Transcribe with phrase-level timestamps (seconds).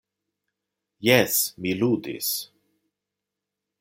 [1.09, 2.31] Jes, mi ludis.